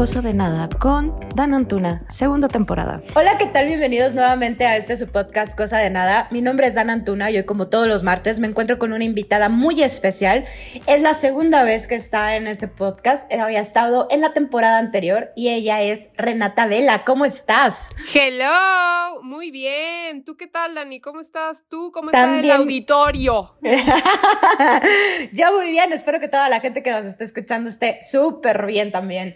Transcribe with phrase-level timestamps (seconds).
[0.00, 3.02] Cosa de Nada con Dan Antuna, segunda temporada.
[3.14, 3.66] Hola, ¿qué tal?
[3.66, 6.26] Bienvenidos nuevamente a este su podcast Cosa de Nada.
[6.30, 9.04] Mi nombre es Dan Antuna y hoy como todos los martes me encuentro con una
[9.04, 10.46] invitada muy especial.
[10.86, 13.30] Es la segunda vez que está en este podcast.
[13.30, 17.04] Había estado en la temporada anterior y ella es Renata Vela.
[17.04, 17.90] ¿Cómo estás?
[18.14, 20.24] Hello, muy bien.
[20.24, 21.02] ¿Tú qué tal, Dani?
[21.02, 21.64] ¿Cómo estás?
[21.68, 23.52] ¿Tú cómo está el auditorio?
[25.34, 25.92] Yo muy bien.
[25.92, 29.34] Espero que toda la gente que nos esté escuchando esté súper bien también.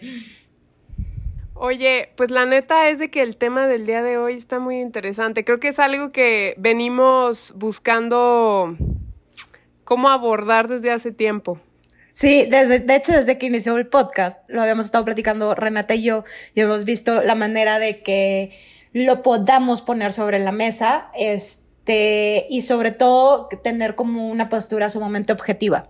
[1.57, 4.81] Oye, pues la neta es de que el tema del día de hoy está muy
[4.81, 5.45] interesante.
[5.45, 8.75] Creo que es algo que venimos buscando
[9.85, 11.61] cómo abordar desde hace tiempo.
[12.11, 16.03] Sí, desde, de hecho, desde que inició el podcast, lo habíamos estado platicando Renata y
[16.03, 18.51] yo, y hemos visto la manera de que
[18.91, 25.31] lo podamos poner sobre la mesa, este, y sobre todo tener como una postura sumamente
[25.31, 25.89] objetiva.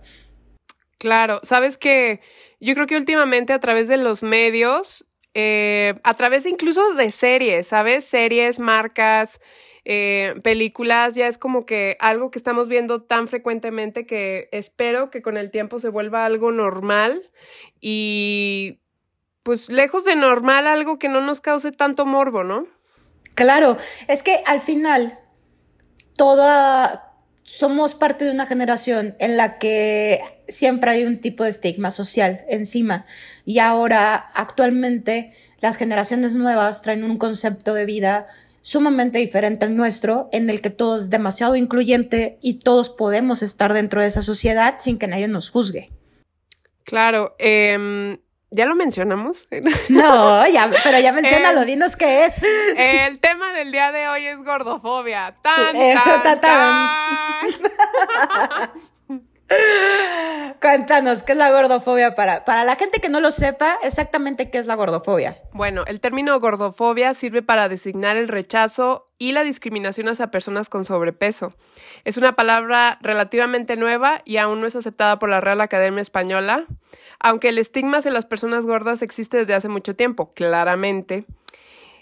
[0.98, 2.22] Claro, sabes que
[2.60, 7.68] yo creo que últimamente a través de los medios eh, a través incluso de series,
[7.68, 8.06] ¿sabes?
[8.06, 9.42] Series, marcas,
[9.84, 15.22] eh, películas, ya es como que algo que estamos viendo tan frecuentemente que espero que
[15.22, 17.22] con el tiempo se vuelva algo normal
[17.82, 18.80] y
[19.44, 22.66] pues lejos de normal, algo que no nos cause tanto morbo, ¿no?
[23.36, 23.76] Claro,
[24.08, 25.20] es que al final
[26.16, 27.05] toda,
[27.46, 32.44] somos parte de una generación en la que siempre hay un tipo de estigma social
[32.50, 33.06] encima
[33.46, 38.26] y ahora actualmente las generaciones nuevas traen un concepto de vida
[38.62, 43.74] sumamente diferente al nuestro, en el que todo es demasiado incluyente y todos podemos estar
[43.74, 45.92] dentro de esa sociedad sin que nadie nos juzgue.
[46.84, 48.18] Claro, eh,
[48.56, 49.48] ¿Ya lo mencionamos?
[49.90, 52.42] No, ya, pero ya mencionalo, lo dinos qué es.
[52.78, 55.36] El tema del día de hoy es gordofobia.
[55.42, 57.50] Tan, eh, tan, tan.
[60.62, 64.58] Cuéntanos, ¿qué es la gordofobia para, para la gente que no lo sepa exactamente qué
[64.58, 65.38] es la gordofobia?
[65.54, 70.86] Bueno, el término gordofobia sirve para designar el rechazo y la discriminación hacia personas con
[70.86, 71.50] sobrepeso.
[72.04, 76.66] Es una palabra relativamente nueva y aún no es aceptada por la Real Academia Española,
[77.20, 81.26] aunque el estigma hacia las personas gordas existe desde hace mucho tiempo, claramente.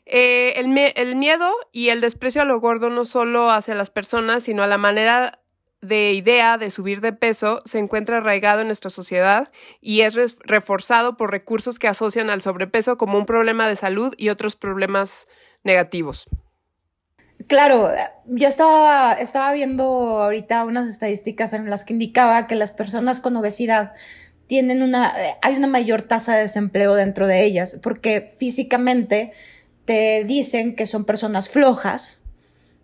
[0.05, 4.43] Eh, el, el miedo y el desprecio a lo gordo no solo hacia las personas,
[4.43, 5.39] sino a la manera
[5.83, 9.49] de idea de subir de peso se encuentra arraigado en nuestra sociedad
[9.81, 14.29] y es reforzado por recursos que asocian al sobrepeso como un problema de salud y
[14.29, 15.27] otros problemas
[15.63, 16.27] negativos.
[17.47, 17.91] Claro,
[18.25, 23.35] yo estaba, estaba viendo ahorita unas estadísticas en las que indicaba que las personas con
[23.35, 23.91] obesidad
[24.47, 29.31] tienen una, hay una mayor tasa de desempleo dentro de ellas, porque físicamente
[29.85, 32.22] te dicen que son personas flojas,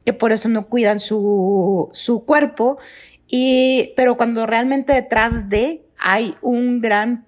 [0.10, 2.80] que por eso no cuidan su, su cuerpo,
[3.28, 7.28] y, pero cuando realmente detrás de hay un gran,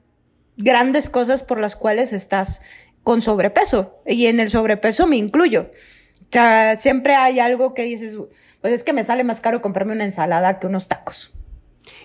[0.58, 2.64] grandes cosas por las cuales estás
[3.04, 5.70] con sobrepeso, y en el sobrepeso me incluyo.
[6.22, 8.18] O sea, siempre hay algo que dices,
[8.62, 11.32] pues es que me sale más caro comprarme una ensalada que unos tacos.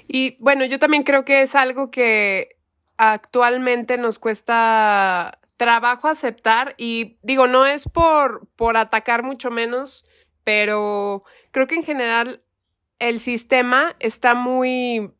[0.06, 2.58] Y bueno, yo también creo que es algo que
[2.98, 10.04] actualmente nos cuesta trabajo aceptar y digo, no es por, por atacar mucho menos
[10.46, 12.40] pero creo que en general
[13.00, 15.10] el sistema está muy...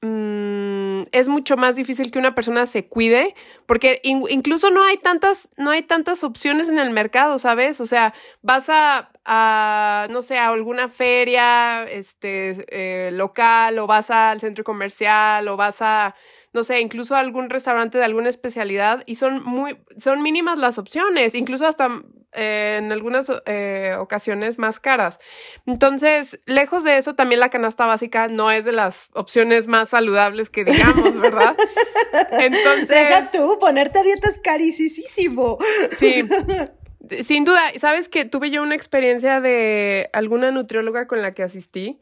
[0.00, 3.34] Mm, es mucho más difícil que una persona se cuide,
[3.66, 7.80] porque incluso no hay tantas, no hay tantas opciones en el mercado, ¿sabes?
[7.80, 14.10] O sea, vas a, a no sé, a alguna feria este, eh, local, o vas
[14.10, 16.14] al centro comercial, o vas a
[16.56, 21.34] no sé, incluso algún restaurante de alguna especialidad y son muy, son mínimas las opciones,
[21.34, 22.00] incluso hasta
[22.32, 25.18] eh, en algunas eh, ocasiones más caras.
[25.66, 30.48] Entonces, lejos de eso, también la canasta básica no es de las opciones más saludables
[30.48, 31.56] que digamos, ¿verdad?
[32.32, 32.88] Entonces...
[32.88, 35.58] Deja tú, ponerte a dieta es carísimo.
[35.92, 36.26] Sí.
[37.22, 42.00] Sin duda, sabes que tuve yo una experiencia de alguna nutrióloga con la que asistí,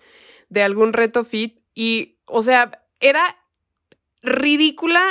[0.48, 3.36] de algún reto fit, y, o sea, era
[4.22, 5.02] ridícula,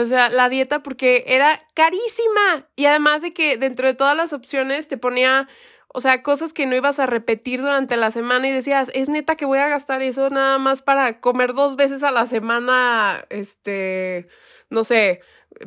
[0.00, 2.68] o sea, la dieta porque era carísima.
[2.76, 5.48] Y además de que dentro de todas las opciones te ponía,
[5.88, 9.36] o sea, cosas que no ibas a repetir durante la semana y decías, es neta
[9.36, 14.28] que voy a gastar eso nada más para comer dos veces a la semana, este,
[14.70, 15.20] no sé,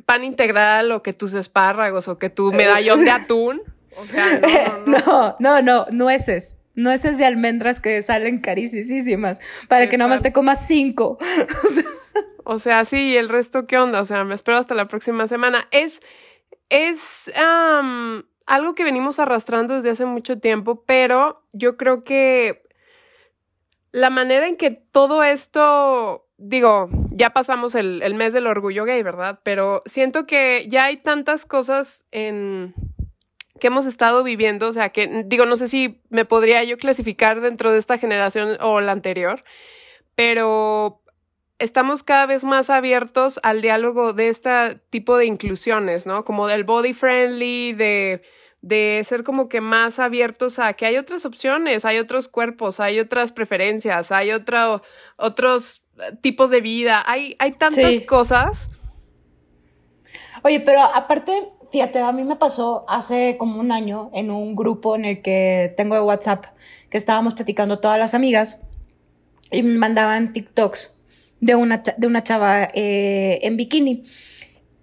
[0.06, 3.62] pan integral o que tus espárragos o que tu medallón de atún.
[3.96, 4.40] O sea,
[4.88, 10.22] no, no, no, no, no nueces nueces de almendras que salen carísimas para que nomás
[10.22, 11.18] te comas cinco.
[12.46, 14.02] O sea, sí, ¿y el resto qué onda?
[14.02, 15.70] O sea, me espero hasta la próxima semana.
[15.72, 16.02] Es,
[16.68, 17.32] es
[18.46, 22.64] algo que venimos arrastrando desde hace mucho tiempo, pero yo creo que
[23.94, 29.02] la manera en que todo esto digo, ya pasamos el, el, mes del orgullo gay,
[29.02, 29.40] ¿verdad?
[29.44, 32.74] Pero siento que ya hay tantas cosas en
[33.60, 37.40] que hemos estado viviendo, o sea, que digo, no sé si me podría yo clasificar
[37.40, 39.40] dentro de esta generación o la anterior,
[40.16, 41.02] pero
[41.60, 46.26] estamos cada vez más abiertos al diálogo de este tipo de inclusiones, ¿no?
[46.26, 48.20] Como del body friendly, de,
[48.62, 53.00] de ser como que más abiertos a que hay otras opciones, hay otros cuerpos, hay
[53.00, 54.82] otras preferencias, hay otro,
[55.16, 55.83] otros
[56.22, 58.70] tipos de vida, hay, hay tantas cosas.
[60.44, 64.96] Oye, pero aparte, fíjate, a mí me pasó hace como un año en un grupo
[64.96, 66.46] en el que tengo de WhatsApp
[66.90, 68.64] que estábamos platicando todas las amigas
[69.52, 71.00] y me mandaban TikToks
[71.40, 74.04] de una, de una chava eh, en bikini.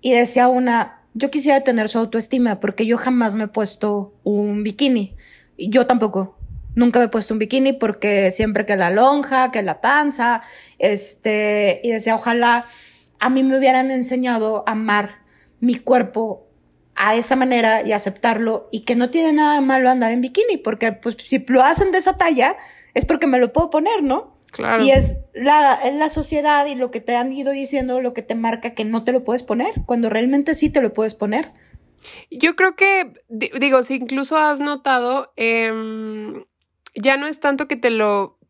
[0.01, 4.63] Y decía una, yo quisiera tener su autoestima porque yo jamás me he puesto un
[4.63, 5.17] bikini.
[5.59, 6.40] Yo tampoco.
[6.75, 10.43] Nunca me he puesto un bikini porque siempre que la lonja, que la panza,
[10.79, 12.67] este, y decía, ojalá
[13.19, 15.21] a mí me hubieran enseñado a amar
[15.61, 16.47] mi cuerpo
[16.95, 20.59] a esa manera y aceptarlo y que no tiene nada de malo andar en bikini
[20.59, 22.57] porque pues si lo hacen de esa talla
[22.95, 24.37] es porque me lo puedo poner, ¿no?
[24.83, 28.35] Y es la, la sociedad y lo que te han ido diciendo lo que te
[28.35, 31.53] marca que no te lo puedes poner, cuando realmente sí te lo puedes poner.
[32.31, 36.45] Yo creo que, digo, si incluso has notado, em,
[36.95, 38.41] ya no es tanto que te lo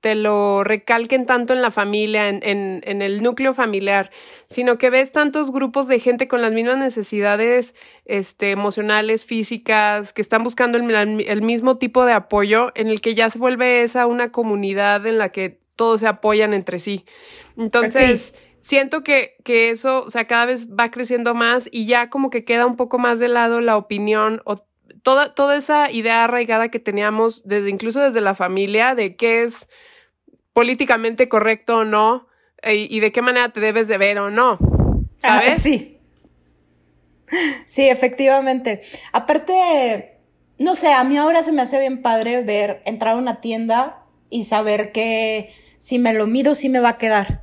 [0.00, 4.10] te lo recalquen tanto en la familia, en, en, el núcleo familiar,
[4.46, 7.74] sino que ves tantos grupos de gente con las mismas necesidades
[8.04, 13.16] este, emocionales, físicas, que están buscando el, el, mismo tipo de apoyo, en el que
[13.16, 17.04] ya se vuelve esa una comunidad en la que todos se apoyan entre sí.
[17.56, 22.30] Entonces, siento que, que eso, o sea, cada vez va creciendo más y ya como
[22.30, 24.64] que queda un poco más de lado la opinión o
[25.06, 29.68] toda, toda esa idea arraigada que teníamos desde incluso desde la familia de qué es
[30.52, 32.26] políticamente correcto o no
[32.60, 34.58] eh, y, de qué manera te debes de ver o no.
[35.22, 35.62] Ah, ¿Sabes?
[35.62, 35.98] sí.
[37.66, 38.80] Sí, efectivamente.
[39.12, 40.18] Aparte,
[40.58, 44.02] no sé, a mí ahora se me hace bien padre ver, entrar a una tienda
[44.28, 47.42] y saber que si me lo mido, sí me va a quedar.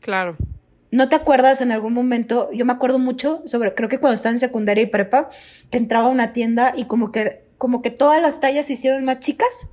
[0.00, 0.36] Claro.
[0.96, 2.50] ¿No te acuerdas en algún momento?
[2.54, 5.28] Yo me acuerdo mucho sobre, creo que cuando estaba en secundaria y prepa,
[5.70, 9.04] que entraba a una tienda y como que, como que todas las tallas se hicieron
[9.04, 9.68] más chicas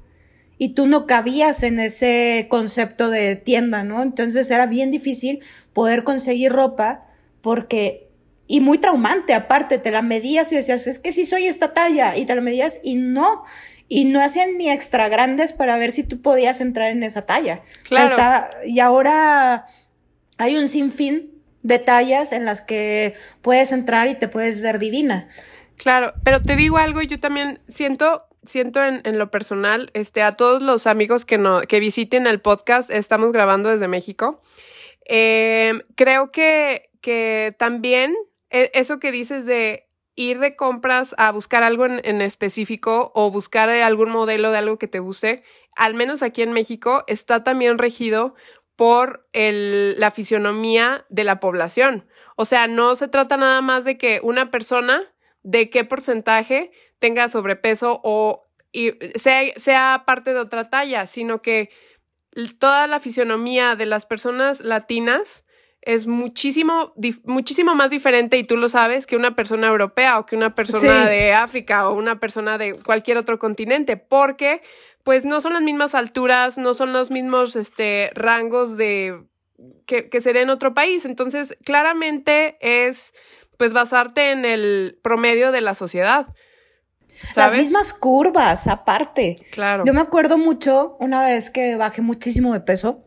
[0.58, 4.04] y tú no cabías en ese concepto de tienda, ¿no?
[4.04, 5.40] Entonces era bien difícil
[5.72, 7.06] poder conseguir ropa
[7.40, 8.10] porque,
[8.46, 12.18] y muy traumante aparte, te la medías y decías, es que sí soy esta talla,
[12.18, 13.46] y te la medías y no,
[13.88, 17.62] y no hacían ni extra grandes para ver si tú podías entrar en esa talla.
[17.88, 18.50] Claro.
[18.66, 19.68] y ahora
[20.38, 21.31] hay un sinfín
[21.62, 25.30] de tallas en las que puedes entrar y te puedes ver divina.
[25.77, 30.62] Claro, pero te digo algo, yo también siento siento en, lo personal, este, a todos
[30.62, 34.41] los amigos que, no, que visiten el podcast, estamos grabando desde México.
[35.06, 38.13] Em, creo que, que también
[38.50, 43.31] e, eso que dices de ir de compras a buscar algo en, en, específico o
[43.31, 45.44] buscar algún modelo de algo que te guste,
[45.75, 48.36] al menos aquí en México, está también regido
[48.75, 52.08] por el, la fisionomía de la población.
[52.36, 55.04] O sea, no se trata nada más de que una persona
[55.44, 58.48] de qué porcentaje tenga sobrepeso o
[59.16, 61.70] sea, sea parte de otra talla, sino que
[62.58, 65.44] toda la fisionomía de las personas latinas
[65.85, 66.94] es muchísimo,
[67.25, 71.05] muchísimo más diferente, y tú lo sabes, que una persona europea o que una persona
[71.08, 74.62] de África o una persona de cualquier otro continente, porque
[75.03, 79.24] pues no son las mismas alturas, no son los mismos este, rangos de
[79.86, 81.03] que, que sería en otro país.
[81.03, 83.13] Entonces, claramente es
[83.58, 86.27] pues basarte en el promedio de la sociedad.
[87.36, 89.46] Las mismas curvas, aparte.
[89.51, 89.84] Claro.
[89.86, 93.03] Yo me acuerdo mucho una vez que bajé muchísimo de peso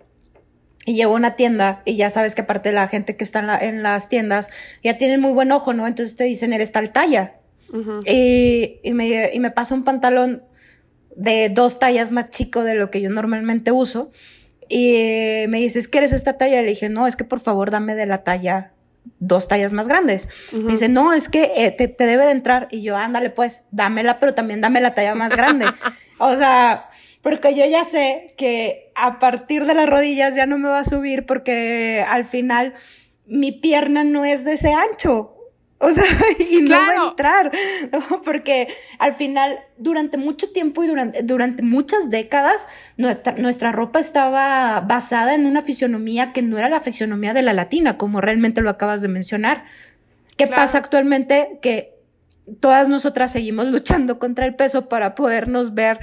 [0.87, 3.83] y llego a una tienda y ya sabes que aparte la gente que está en,
[3.83, 4.51] las tiendas
[4.83, 5.87] ya tienen muy buen ojo, ¿no?
[5.87, 7.35] Entonces te dicen, eres tal talla.
[8.07, 10.45] y, me, y me pasa un pantalón
[11.17, 14.13] de dos tallas más chico de lo que yo normalmente uso.
[14.69, 16.63] Y me dices, ¿qué eres esta talla?
[16.63, 18.73] Le dije, no, es que por favor dame de la talla
[19.19, 20.29] dos tallas más grandes.
[20.53, 22.69] Me dice, no, es que eh, te, te, debe de entrar.
[22.71, 25.67] Y yo, ándale, pues, dámela, pero también dame la talla más grande.
[26.19, 26.91] o sea,
[27.27, 30.85] porque yo ya sé que a partir de las rodillas ya no me va a
[30.85, 32.73] subir porque al final
[33.27, 35.37] mi pierna no es de ese ancho.
[35.79, 36.05] O sea,
[36.39, 37.51] y no va a entrar,
[38.25, 38.69] porque
[39.01, 45.35] al final, durante mucho tiempo y durante, durante muchas décadas, nuestra, nuestra ropa estaba basada
[45.35, 49.03] en una fisionomía que no era la fisionomía de la latina, como realmente lo acabas
[49.03, 49.65] de mencionar.
[50.37, 51.59] ¿Qué pasa actualmente?
[51.61, 51.93] Que
[52.61, 55.99] todas nosotras seguimos luchando contra el peso para podernos ver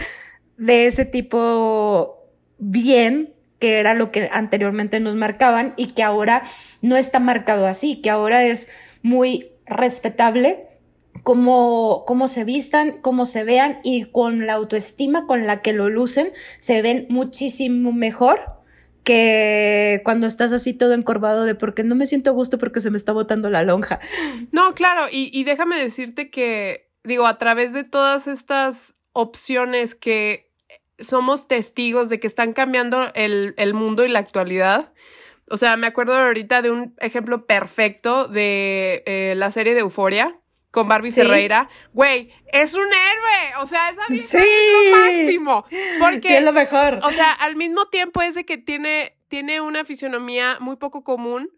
[0.57, 6.43] de ese tipo bien, que era lo que anteriormente nos marcaban y que ahora
[6.81, 8.69] no está marcado así, que ahora es
[9.01, 10.67] muy respetable
[11.23, 15.89] cómo, cómo se vistan, cómo se vean y con la autoestima con la que lo
[15.89, 16.29] lucen,
[16.59, 18.39] se ven muchísimo mejor
[19.03, 22.89] que cuando estás así todo encorvado de porque no me siento a gusto porque se
[22.89, 23.99] me está botando la lonja.
[24.51, 30.51] No, claro, y, y déjame decirte que, digo, a través de todas estas opciones que
[30.99, 34.93] somos testigos de que están cambiando el, el mundo y la actualidad,
[35.49, 40.39] o sea, me acuerdo ahorita de un ejemplo perfecto de eh, la serie de Euforia
[40.71, 41.69] con Barbie Ferreira.
[41.93, 43.61] Güey, es un héroe.
[43.61, 45.65] O sea, esa vieja es lo máximo.
[45.99, 46.99] Porque, sí, es lo mejor.
[47.03, 51.51] O sea, al mismo tiempo es de que tiene, tiene una fisionomía muy poco común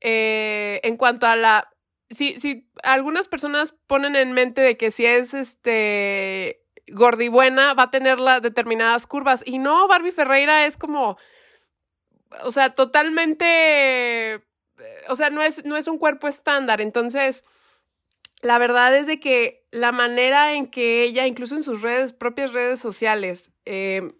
[0.00, 1.70] eh, en cuanto a la.
[2.08, 6.59] Si, si algunas personas ponen en mente de que si es este
[6.90, 9.42] gordibuena va a tener las determinadas curvas.
[9.46, 11.18] Y no, Barbie Ferreira es como
[12.44, 14.42] o sea, totalmente,
[15.08, 16.80] o sea, no es, no es un cuerpo estándar.
[16.80, 17.44] Entonces,
[18.42, 22.52] la verdad es de que la manera en que ella, incluso en sus redes, propias
[22.52, 24.12] redes sociales, em,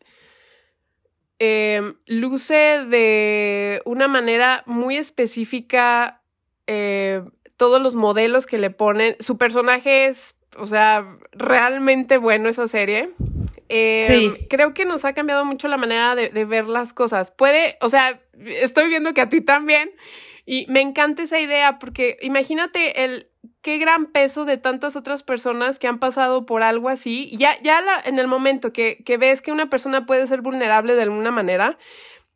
[1.39, 6.23] em, luce de una manera muy específica
[6.67, 7.23] eh,
[7.57, 9.17] todos los modelos que le ponen.
[9.21, 13.11] Su personaje es, o sea, realmente bueno esa serie.
[13.69, 14.47] Eh, sí.
[14.49, 17.31] Creo que nos ha cambiado mucho la manera de, de, ver las cosas.
[17.31, 19.93] Puede, o sea, estoy viendo que a ti también.
[20.47, 23.29] Y me encanta esa idea porque imagínate el
[23.63, 27.31] qué gran peso de tantas otras personas que han pasado por algo así.
[27.37, 30.95] Ya, ya la, en el momento que, que ves que una persona puede ser vulnerable
[30.95, 31.79] de alguna manera,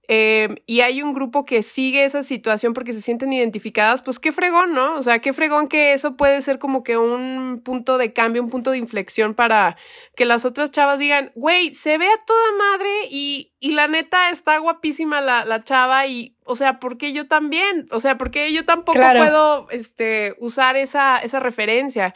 [0.09, 4.33] eh, y hay un grupo que sigue esa situación porque se sienten identificadas, pues qué
[4.33, 4.95] fregón, ¿no?
[4.97, 8.51] O sea, qué fregón que eso puede ser como que un punto de cambio, un
[8.51, 9.77] punto de inflexión para
[10.15, 14.31] que las otras chavas digan, güey, se ve a toda madre y, y la neta
[14.31, 17.87] está guapísima la, la chava y, o sea, ¿por qué yo también?
[17.91, 19.21] O sea, ¿por qué yo tampoco claro.
[19.21, 22.15] puedo este, usar esa, esa referencia?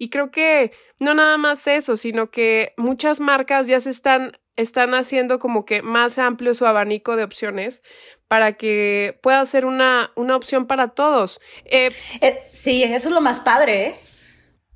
[0.00, 4.94] Y creo que no nada más eso, sino que muchas marcas ya se están están
[4.94, 7.82] haciendo como que más amplio su abanico de opciones
[8.26, 11.38] para que pueda ser una, una opción para todos.
[11.66, 11.90] Eh,
[12.22, 13.96] eh, sí, eso es lo más padre, ¿eh?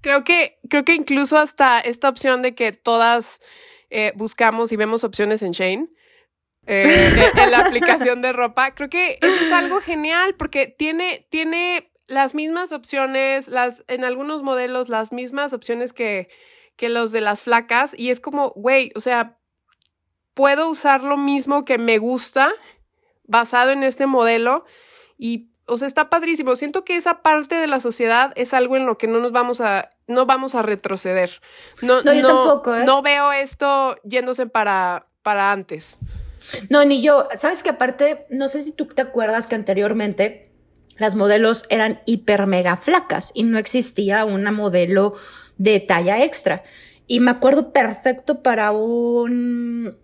[0.02, 3.40] Creo que, creo que incluso hasta esta opción de que todas
[3.88, 5.88] eh, buscamos y vemos opciones en Shane.
[6.66, 12.34] en la aplicación de ropa, creo que eso es algo genial porque tiene, tiene las
[12.34, 16.28] mismas opciones, las, en algunos modelos, las mismas opciones que,
[16.76, 19.38] que los de las flacas, y es como, güey, o sea,
[20.34, 22.52] puedo usar lo mismo que me gusta
[23.24, 24.64] basado en este modelo
[25.16, 26.56] y o sea, está padrísimo.
[26.56, 29.60] Siento que esa parte de la sociedad es algo en lo que no nos vamos
[29.60, 31.40] a, no vamos a retroceder.
[31.80, 32.84] No, no, yo no, tampoco, ¿eh?
[32.84, 35.98] no veo esto yéndose para, para antes.
[36.68, 37.28] No, ni yo.
[37.38, 40.52] Sabes que aparte, no sé si tú te acuerdas que anteriormente
[40.96, 45.14] las modelos eran hiper mega flacas y no existía una modelo
[45.58, 46.62] de talla extra.
[47.06, 49.96] Y me acuerdo perfecto para un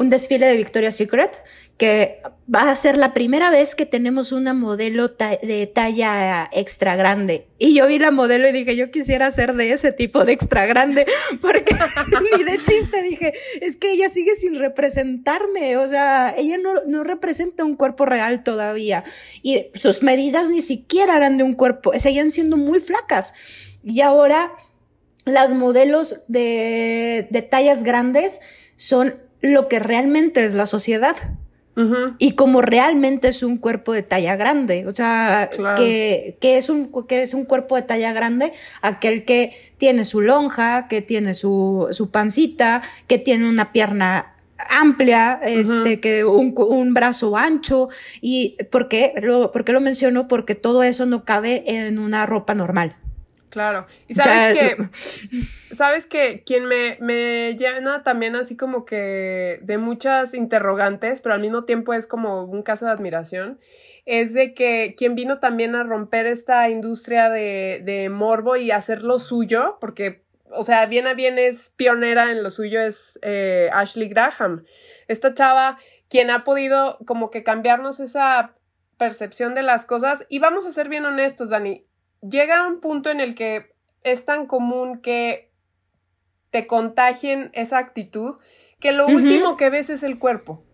[0.00, 1.44] un desfile de Victoria's Secret
[1.76, 7.48] que va a ser la primera vez que tenemos una modelo de talla extra grande.
[7.58, 10.64] Y yo vi la modelo y dije, yo quisiera ser de ese tipo de extra
[10.64, 11.04] grande,
[11.42, 11.76] porque
[12.36, 17.04] ni de chiste dije, es que ella sigue sin representarme, o sea, ella no, no
[17.04, 19.04] representa un cuerpo real todavía.
[19.42, 23.34] Y sus medidas ni siquiera eran de un cuerpo, seguían siendo muy flacas.
[23.84, 24.50] Y ahora
[25.26, 28.40] las modelos de, de tallas grandes
[28.76, 31.16] son lo que realmente es la sociedad.
[31.76, 32.14] Uh -huh.
[32.18, 35.80] Y como realmente es un cuerpo de talla grande, o sea, claro.
[35.80, 40.20] que, que, es un, que es un cuerpo de talla grande, aquel que tiene su
[40.20, 44.34] lonja, que tiene su, su pancita, que tiene una pierna
[44.68, 46.00] amplia, este, uh -huh.
[46.00, 47.88] que un, un, brazo ancho.
[48.20, 49.14] ¿Y por qué?
[49.22, 50.28] Lo, ¿Por qué lo menciono?
[50.28, 52.96] Porque todo eso no cabe en una ropa normal.
[53.50, 53.84] Claro.
[54.06, 54.88] Y sabes que,
[55.74, 61.40] sabes que quien me, me llena también así como que de muchas interrogantes, pero al
[61.40, 63.58] mismo tiempo es como un caso de admiración,
[64.06, 69.02] es de que quien vino también a romper esta industria de, de morbo y hacer
[69.02, 73.68] lo suyo, porque, o sea, bien a bien es pionera en lo suyo, es eh,
[73.72, 74.64] Ashley Graham.
[75.08, 75.76] Esta chava,
[76.08, 78.54] quien ha podido como que cambiarnos esa
[78.96, 80.26] percepción de las cosas.
[80.28, 81.84] Y vamos a ser bien honestos, Dani
[82.22, 85.50] llega un punto en el que es tan común que
[86.50, 88.38] te contagien esa actitud
[88.80, 89.14] que lo uh -huh.
[89.16, 90.64] último que ves es el cuerpo.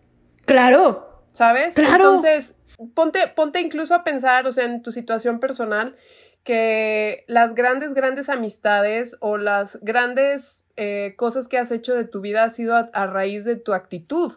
[0.45, 1.25] Claro.
[1.33, 1.75] ¿Sabes?
[1.75, 1.95] Claro.
[1.95, 2.55] Entonces,
[2.95, 5.97] ponte, ponte incluso a pensar, o sea, en tu situación personal,
[6.45, 12.21] que las grandes, grandes amistades o las grandes eh, cosas que has hecho de tu
[12.21, 14.33] vida ha sido a, a raíz de tu actitud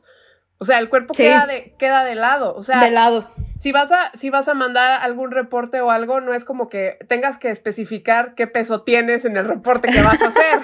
[0.59, 2.53] O sea, el cuerpo queda, de, queda de lado.
[2.53, 3.31] O sea, de lado.
[3.57, 6.97] Si vas, a, si vas a mandar algún reporte o algo, no es como que
[7.07, 10.59] tengas que especificar qué peso tienes en el reporte que vas a hacer.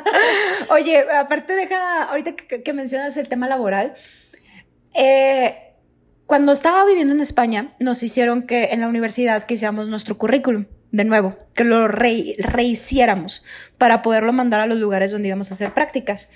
[0.70, 3.94] Oye, aparte deja, ahorita que, mencionas el tema laboral,
[4.94, 5.74] eh,
[6.26, 10.66] cuando estaba viviendo en España, nos hicieron que en la universidad que hiciéramos nuestro currículum
[10.92, 13.44] de nuevo, que lo rehiciéramos
[13.78, 16.30] para poderlo mandar a los lugares donde íbamos a hacer prácticas.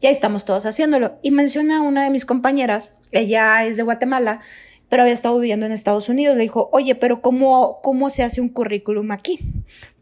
[0.00, 1.18] Ya estamos todos haciéndolo.
[1.22, 4.40] Y menciona una de mis compañeras, ella es de Guatemala,
[4.88, 6.36] pero había estado viviendo en Estados Unidos.
[6.36, 9.40] Le dijo, oye, pero ¿cómo, cómo se hace un currículum aquí?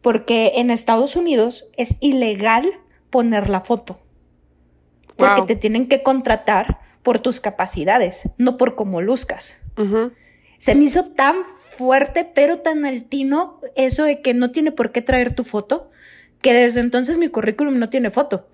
[0.01, 2.69] Porque en Estados Unidos es ilegal
[3.09, 3.99] poner la foto.
[5.15, 9.61] Porque te tienen que contratar por tus capacidades, no por cómo luzcas.
[10.57, 15.01] Se me hizo tan fuerte, pero tan altino eso de que no tiene por qué
[15.01, 15.91] traer tu foto,
[16.41, 18.47] que desde entonces mi currículum no tiene foto.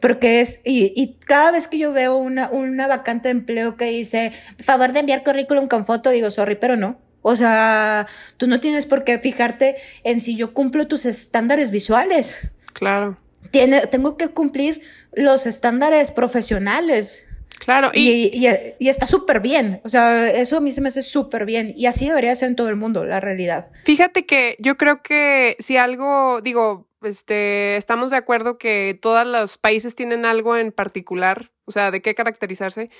[0.00, 4.32] Porque es, y, cada vez que yo veo una, una vacante de empleo que dice,
[4.58, 6.98] favor de enviar currículum con foto, digo, sorry, pero no.
[7.22, 12.38] O sea, tú no tienes por qué fijarte en si yo cumplo tus estándares visuales.
[12.72, 13.16] Claro.
[13.50, 17.24] Tiene, tengo que cumplir los estándares profesionales.
[17.58, 18.30] Claro, y,
[18.78, 19.80] y, está súper bien.
[19.82, 21.72] O sea, eso a mí se me hace súper bien.
[21.76, 23.70] Y así debería ser en todo el mundo, la realidad.
[23.84, 29.58] Fíjate que yo creo que si algo, digo, este, estamos de acuerdo que todos los
[29.58, 32.90] países tienen algo en particular, o sea, de qué caracterizarse,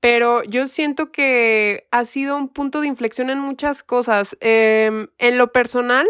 [0.00, 4.36] pero yo siento que ha sido un punto de inflexión en muchas cosas.
[4.40, 6.06] Em, en lo personal,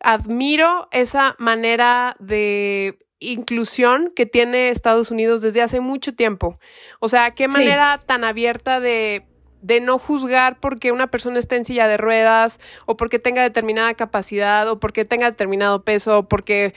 [0.00, 6.58] admiro esa manera de inclusión que tiene Estados Unidos desde hace mucho tiempo.
[7.00, 9.26] O sea, qué manera tan abierta de,
[9.62, 13.94] de no juzgar porque una persona esté en silla de ruedas o porque tenga determinada
[13.94, 16.74] capacidad o porque tenga determinado peso o porque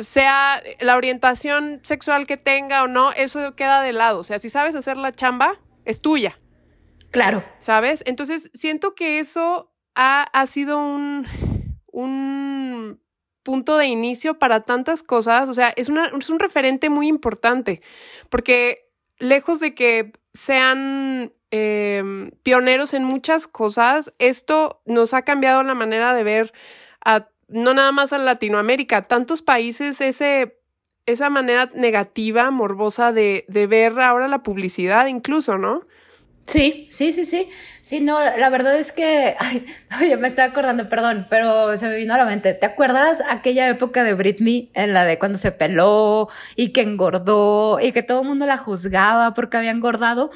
[0.00, 4.20] sea la orientación sexual que tenga o no, eso queda de lado.
[4.20, 6.36] O sea, si sabes hacer la chamba, es tuya.
[7.10, 7.44] Claro.
[7.58, 8.02] ¿Sabes?
[8.06, 11.26] Entonces, siento que eso ha, ha sido un,
[11.86, 13.00] un
[13.42, 17.80] punto de inicio para tantas cosas, o sea, es, una, es un referente muy importante,
[18.28, 25.74] porque lejos de que sean em, pioneros en muchas cosas, esto nos ha cambiado la
[25.74, 26.52] manera de ver
[27.04, 30.60] a no nada más a Latinoamérica, tantos países, ese,
[31.06, 35.82] esa manera negativa, morbosa de, de ver ahora la publicidad incluso, ¿no?
[36.48, 37.46] Sí, sí, sí, sí.
[37.82, 39.36] Sí, no, la verdad es que,
[40.00, 42.54] oye, me estaba acordando, perdón, pero se me vino a la mente.
[42.54, 47.78] ¿Te acuerdas aquella época de Britney en la de cuando se peló y que engordó
[47.80, 50.30] y que todo el mundo la juzgaba porque había engordado?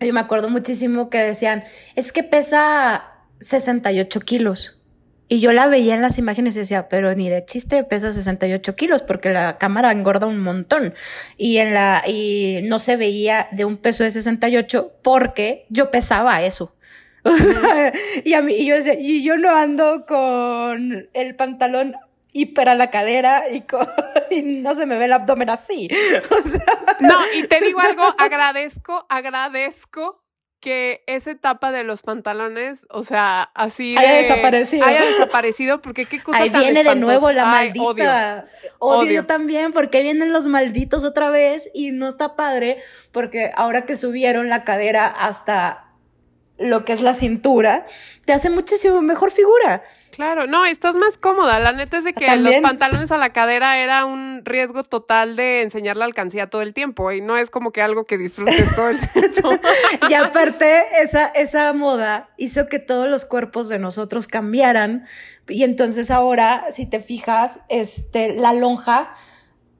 [0.00, 1.62] Yo me acuerdo muchísimo que decían,
[1.94, 3.04] es que pesa
[3.40, 4.81] 68 kilos.
[5.28, 8.76] Y yo la veía en las imágenes y decía, pero ni de chiste pesa 68
[8.76, 10.94] kilos porque la cámara engorda un montón.
[11.36, 16.42] Y en la, y no se veía de un peso de 68 porque yo pesaba
[16.42, 16.74] eso.
[18.24, 21.96] y a mí, y yo decía, y yo no ando con el pantalón
[22.32, 23.64] hiper a la cadera y,
[24.30, 25.88] y no se me ve el abdomen así.
[27.00, 30.21] no, y te digo algo, agradezco, agradezco
[30.62, 34.86] que esa etapa de los pantalones, o sea, así haya desaparecido.
[34.86, 38.46] Haya desaparecido, porque qué cosa Ahí viene de nuevo la maldita.
[38.78, 39.26] Odio.
[39.26, 42.78] también, porque vienen los malditos otra vez y no está padre,
[43.10, 45.91] porque ahora que subieron la cadera hasta
[46.62, 47.86] lo que es la cintura,
[48.24, 49.82] te hace muchísimo mejor figura.
[50.12, 51.58] Claro, no, estás más cómoda.
[51.58, 55.62] La neta es de que los pantalones a la cadera era un riesgo total de
[55.62, 58.90] enseñar la alcancía todo el tiempo y no es como que algo que disfrutes todo
[58.90, 59.50] el tiempo.
[60.10, 65.06] y aparte, esa, esa moda hizo que todos los cuerpos de nosotros cambiaran
[65.48, 69.14] y entonces ahora, si te fijas, este, la lonja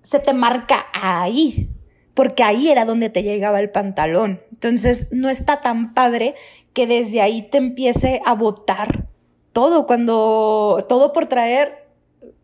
[0.01, 1.69] se te marca ahí
[2.15, 4.43] porque ahí era donde te llegaba el pantalón.
[4.51, 6.35] Entonces no está tan padre
[6.73, 9.07] que desde ahí te empiece a botar
[9.53, 11.87] todo, cuando todo por traer,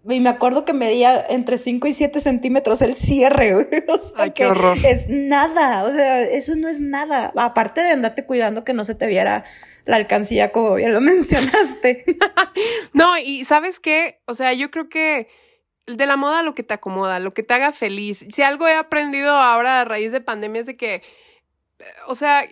[0.09, 4.31] y me acuerdo que medía entre 5 y 7 centímetros el cierre, O sea, Ay,
[4.33, 4.79] qué horror.
[4.85, 7.33] Es nada, o sea, eso no es nada.
[7.37, 9.45] Aparte de andarte cuidando que no se te viera
[9.85, 12.05] la alcancía, como ya lo mencionaste.
[12.93, 15.29] no, y sabes qué, o sea, yo creo que
[15.87, 18.27] de la moda lo que te acomoda, lo que te haga feliz.
[18.29, 21.03] Si algo he aprendido ahora a raíz de pandemia es de que,
[22.07, 22.47] o sea,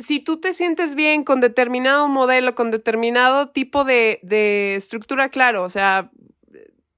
[0.00, 5.62] si tú te sientes bien con determinado modelo, con determinado tipo de, de estructura, claro,
[5.62, 6.10] o sea,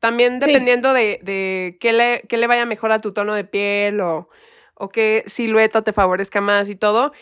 [0.00, 4.00] también dependiendo de, de qué, le, qué le vaya mejor a tu tono de piel
[4.00, 4.28] o,
[4.74, 7.12] o qué silueta te favorezca más y todo.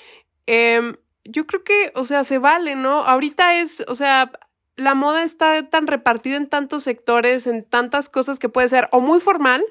[0.46, 3.04] Em, yo creo que, o sea, se vale, ¿no?
[3.04, 4.32] Ahorita es, o sea,
[4.76, 9.00] la moda está tan repartida en tantos sectores, en tantas cosas que puede ser o
[9.00, 9.62] muy formal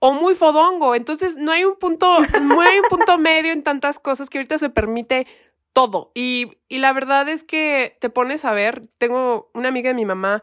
[0.00, 0.96] o muy fodongo.
[0.96, 4.58] Entonces no hay un punto, no hay un punto medio en tantas cosas que ahorita
[4.58, 5.26] se permite
[5.72, 6.10] todo.
[6.14, 10.04] Y, y la verdad es que te pones a ver, tengo una amiga de mi
[10.04, 10.42] mamá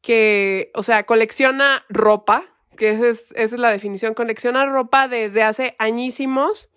[0.00, 2.44] que, o sea, colecciona ropa,
[2.76, 6.70] que esa es, esa es la definición, colecciona ropa desde hace añísimos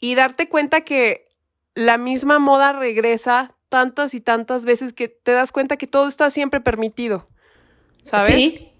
[0.00, 1.28] y darte cuenta que
[1.74, 6.30] la misma moda regresa tantas y tantas veces que te das cuenta que todo está
[6.30, 7.26] siempre permitido.
[8.02, 8.34] ¿Sabes?
[8.34, 8.71] Sí.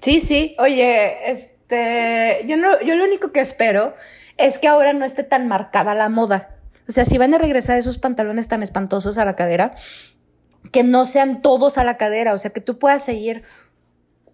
[0.00, 0.54] Sí, sí.
[0.58, 3.94] Oye, este, yo no, yo lo único que espero
[4.36, 6.56] es que ahora no esté tan marcada la moda.
[6.88, 9.74] O sea, si van a regresar esos pantalones tan espantosos a la cadera,
[10.72, 13.42] que no sean todos a la cadera, o sea, que tú puedas seguir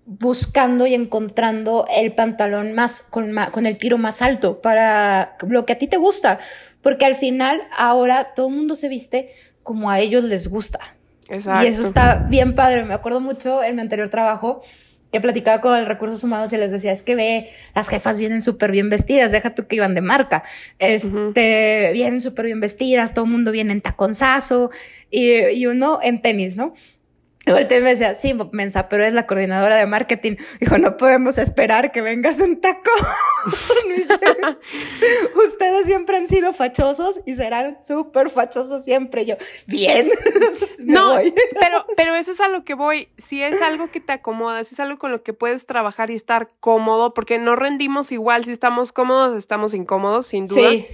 [0.06, 5.72] buscando y encontrando el pantalón más con, con el tiro más alto para lo que
[5.72, 6.38] a ti te gusta,
[6.80, 9.30] porque al final ahora todo el mundo se viste
[9.64, 10.78] como a ellos les gusta.
[11.28, 11.64] Exacto.
[11.64, 12.84] Y eso está bien padre.
[12.84, 14.62] Me acuerdo mucho en mi anterior trabajo
[15.16, 18.42] que platicaba con el recursos humanos y les decía, es que ve, las jefas vienen
[18.42, 20.42] súper bien vestidas, deja tú que iban de marca,
[20.78, 24.70] este, vienen súper bien vestidas, todo el mundo viene en taconzazo
[25.10, 26.74] y, y uno en tenis, ¿no?
[27.46, 30.36] Y volteé y me decía, sí, mensa, pero es la coordinadora de marketing.
[30.60, 32.90] Dijo, no podemos esperar que vengas en taco.
[35.46, 39.24] Ustedes siempre han sido fachosos y serán súper fachosos siempre.
[39.24, 40.10] Yo, bien.
[40.84, 41.16] no,
[41.58, 43.08] pero, pero eso es a lo que voy.
[43.16, 46.14] Si es algo que te acomoda, si es algo con lo que puedes trabajar y
[46.14, 48.44] estar cómodo, porque no rendimos igual.
[48.44, 50.70] Si estamos cómodos, estamos incómodos, sin duda.
[50.70, 50.86] Sí.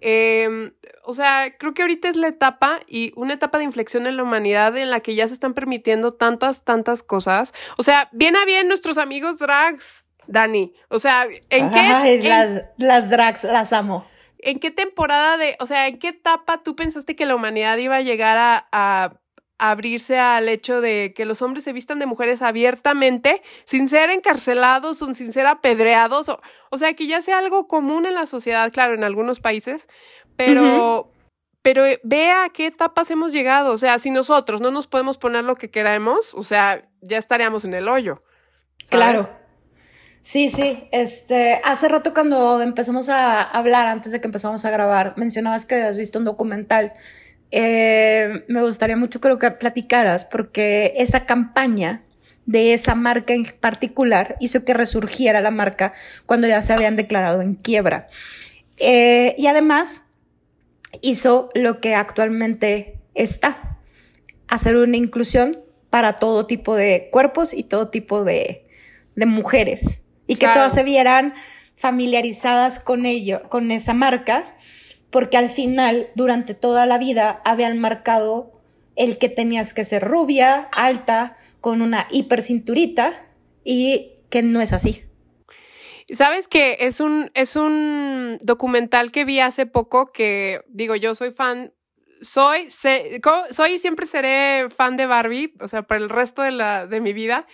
[0.00, 0.72] Eh,
[1.04, 4.22] o sea, creo que ahorita es la etapa y una etapa de inflexión en la
[4.22, 7.54] humanidad en la que ya se están permitiendo tantas, tantas cosas.
[7.76, 10.74] O sea, bien a bien nuestros amigos drags, Dani.
[10.88, 12.20] O sea, ¿en qué?
[12.22, 14.06] las, las drags, las amo.
[14.38, 17.96] ¿En qué temporada de, o sea, en qué etapa tú pensaste que la humanidad iba
[17.96, 19.14] a llegar a, a
[19.58, 25.00] abrirse al hecho de que los hombres se vistan de mujeres abiertamente, sin ser encarcelados
[25.02, 26.40] o sin ser apedreados, o,
[26.70, 29.88] o sea, que ya sea algo común en la sociedad, claro, en algunos países,
[30.36, 31.12] pero,
[31.62, 35.44] pero ve a qué etapas hemos llegado, o sea, si nosotros no nos podemos poner
[35.44, 38.22] lo que queramos, o sea, ya estaríamos en el hoyo.
[38.90, 39.28] Claro.
[40.26, 40.88] Sí, sí.
[40.90, 45.76] Este, hace rato cuando empezamos a hablar, antes de que empezamos a grabar, mencionabas que
[45.76, 46.94] has visto un documental
[47.50, 52.02] eh, me gustaría mucho creo que platicaras porque esa campaña
[52.44, 55.92] de esa marca en particular hizo que resurgiera la marca
[56.26, 58.08] cuando ya se habían declarado en quiebra.
[58.78, 60.02] Eh, y además
[61.02, 63.78] hizo lo que actualmente está,
[64.48, 65.58] hacer una inclusión
[65.90, 68.66] para todo tipo de cuerpos y todo tipo de,
[69.14, 70.02] de mujeres.
[70.28, 71.34] Y que todas se vieran
[71.74, 74.56] familiarizadas con ello, con esa marca
[75.16, 78.52] porque al final, durante toda la vida, habían marcado
[78.96, 83.26] el que tenías que ser rubia, alta, con una hipercinturita
[83.64, 85.04] y que no es así.
[86.12, 91.30] Sabes que es un, es un documental que vi hace poco que, digo, yo soy
[91.30, 91.72] fan,
[92.20, 96.86] soy, soy y siempre seré fan de Barbie, o sea, para el resto de, la,
[96.86, 97.46] de mi vida.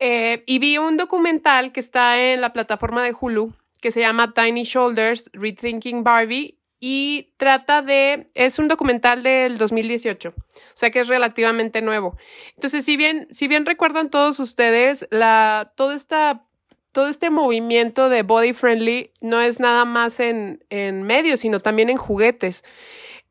[0.00, 4.34] Eh, y vi un documental que está en la plataforma de Hulu que se llama
[4.34, 10.42] Tiny Shoulders, Rethinking Barbie, y trata de, es un documental del 2018, o
[10.74, 12.14] sea que es relativamente nuevo.
[12.54, 16.46] Entonces, si bien, si bien recuerdan todos ustedes, la, toda esta,
[16.92, 21.90] todo este movimiento de body friendly no es nada más en, en medios, sino también
[21.90, 22.64] en juguetes.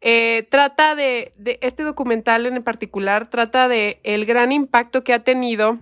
[0.01, 5.23] Eh, trata de, de, este documental en particular, trata de el gran impacto que ha
[5.23, 5.79] tenido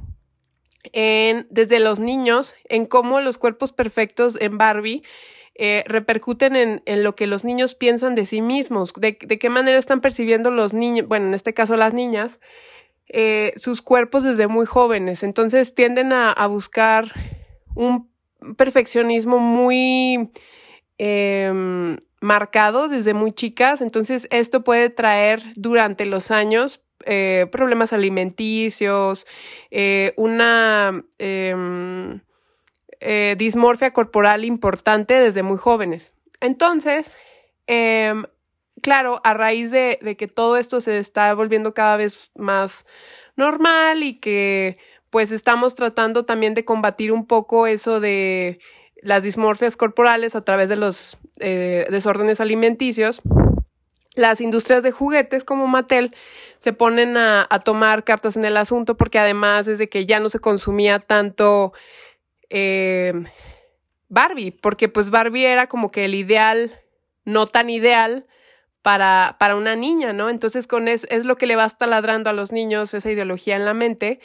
[0.94, 5.04] en, desde los niños, en cómo los cuerpos perfectos en Barbie
[5.60, 9.50] eh, repercuten en, en, lo que los niños piensan de sí mismos, de, de, qué
[9.50, 12.40] manera están percibiendo los niños, bueno, en este caso las niñas,
[13.10, 15.24] eh, sus cuerpos desde muy jóvenes.
[15.24, 17.12] Entonces tienden a, a buscar
[17.74, 18.08] un
[18.56, 20.30] perfeccionismo muy
[21.00, 23.82] eh, marcado desde muy chicas.
[23.82, 29.26] Entonces esto puede traer durante los años eh, problemas alimenticios,
[30.18, 32.20] una em,
[33.00, 36.12] eh, dismorfia corporal importante desde muy jóvenes.
[36.40, 37.18] Entonces,
[37.68, 38.26] em,
[38.82, 42.86] claro, a raíz de, que todo esto se está volviendo cada vez más
[43.36, 44.78] normal y que
[45.10, 48.60] pues estamos tratando también de combatir un poco eso de
[49.02, 53.22] las dismorfias corporales a través de los eh, desórdenes alimenticios,
[54.16, 56.10] las industrias de juguetes como Mattel
[56.58, 60.30] se ponen a, a, tomar cartas en el asunto porque además desde que ya no
[60.30, 61.74] se consumía tanto
[62.50, 63.14] eh,
[64.10, 66.72] Barbie, porque pues Barbie era como que el ideal,
[67.26, 68.26] no tan ideal
[68.82, 70.30] para, para una niña, ¿no?
[70.30, 73.56] Entonces con eso es lo que le va a ladrando a los niños esa ideología
[73.56, 74.20] en la mente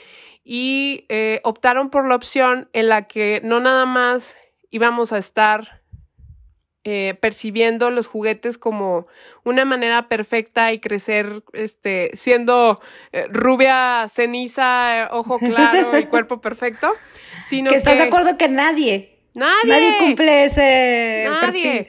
[0.45, 4.37] y eh, optaron por la opción en la que no nada más
[4.71, 5.83] íbamos a estar
[6.85, 9.07] eh, percibiendo los juguetes como
[9.45, 12.81] una manera perfecta y crecer este, siendo
[13.13, 16.93] eh, rubia, ceniza, ojo claro y cuerpo perfecto,
[17.43, 17.77] sino que...
[17.77, 21.89] estás de acuerdo que nadie, nadie, nadie cumple ese nadie.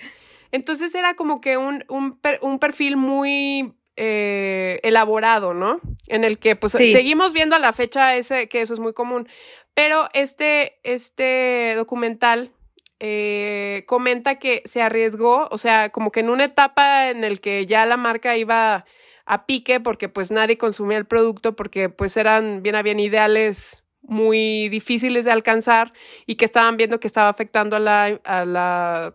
[0.52, 5.82] Entonces era como que un, un, perfil muy eh, elaborado, ¿no?
[6.08, 9.28] En el que pues seguimos viendo a la fecha ese, que eso es muy común.
[9.74, 12.52] Pero este, este documental
[13.00, 17.66] eh, comenta que se arriesgó, o sea, como que en una etapa en el que
[17.66, 18.86] ya la marca iba
[19.26, 23.83] a pique porque pues nadie consumía el producto porque pues eran bien a bien ideales
[24.04, 25.94] muy difíciles de alcanzar
[26.26, 29.14] y que estaban viendo que estaba afectando a la, a la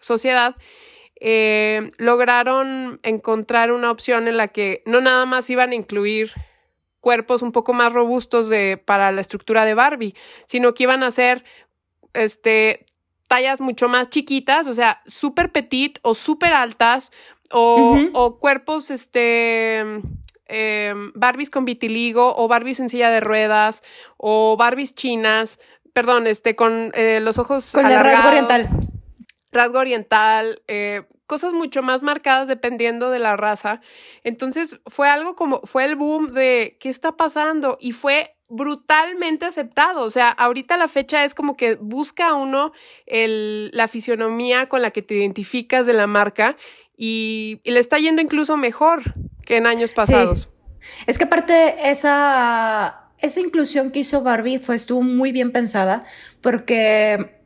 [0.00, 0.56] sociedad,
[1.20, 6.32] eh, lograron encontrar una opción en la que no nada más iban a incluir
[7.00, 10.14] cuerpos un poco más robustos de, para la estructura de Barbie,
[10.46, 11.44] sino que iban a ser
[12.14, 12.86] este,
[13.28, 17.10] tallas mucho más chiquitas, o sea, súper petit o súper altas,
[17.50, 19.82] o, cuerpos, este,
[20.48, 23.82] eh, Barbies con vitiligo, o Barbies en silla de ruedas,
[24.16, 25.58] o Barbies chinas,
[25.92, 28.68] perdón, este, con eh, los ojos Con el rasgo oriental.
[29.52, 33.80] Rasgo oriental, eh, cosas mucho más marcadas dependiendo de la raza.
[34.24, 40.04] Entonces fue algo como, fue el boom de qué está pasando y fue brutalmente aceptado.
[40.04, 42.72] O sea, ahorita la fecha es como que busca uno
[43.06, 46.56] el, la fisionomía con la que te identificas de la marca
[46.96, 49.02] y, le está yendo incluso mejor
[49.48, 50.50] que en años pasados.
[51.06, 56.04] Es que aparte esa, esa inclusión que hizo Barbie fue, estuvo muy bien pensada
[56.42, 57.40] porque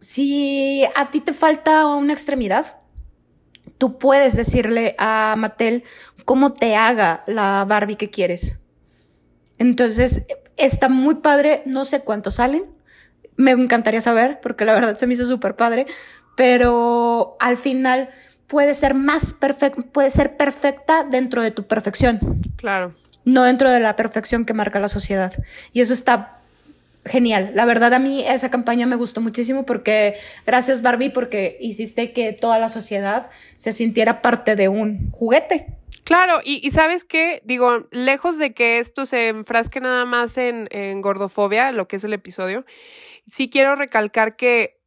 [0.00, 2.78] si a ti te falta una extremidad,
[3.76, 5.84] tú puedes decirle a Mattel
[6.24, 8.62] cómo te haga la Barbie que quieres.
[9.58, 10.26] Entonces,
[10.56, 12.64] está muy padre, no sé cuántos salen,
[13.36, 15.84] me encantaría saber, porque la verdad se me hizo súper padre,
[16.36, 18.08] pero al final
[18.46, 22.42] puede ser más perfecta, puede ser perfecta dentro de tu perfección.
[22.56, 22.94] Claro.
[23.24, 25.32] No dentro de la perfección que marca la sociedad.
[25.72, 26.38] Y eso está
[27.06, 27.52] genial.
[27.54, 30.14] La verdad a mí esa campaña me gustó muchísimo porque
[30.46, 35.66] gracias Barbie porque hiciste que toda la sociedad se sintiera parte de un juguete.
[36.04, 41.00] Claro, y, sabes qué, digo, lejos de que esto se enfrasque nada más en, en
[41.00, 42.66] gordofobia, lo que es el episodio,
[43.26, 44.82] sí quiero recalcar que,